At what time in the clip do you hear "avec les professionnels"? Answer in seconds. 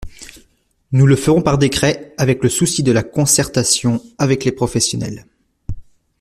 4.17-5.27